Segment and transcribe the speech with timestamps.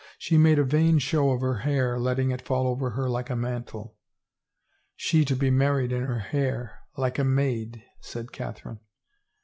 [0.17, 3.35] She made a vain show of her hair letting it fall over her like a
[3.35, 3.97] mantle
[4.95, 8.79] —""She to be married in her hair— like a maid I" said Catherine.